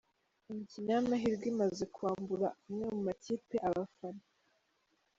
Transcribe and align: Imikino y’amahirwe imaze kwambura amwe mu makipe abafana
Imikino 0.51 0.87
y’amahirwe 0.95 1.45
imaze 1.53 1.83
kwambura 1.95 2.47
amwe 2.65 2.85
mu 2.93 3.01
makipe 3.07 3.55
abafana 3.67 4.23